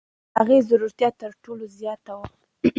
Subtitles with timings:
[0.03, 0.03] د
[0.37, 2.27] هغې زړورتیا تر ټولو زیاته وه.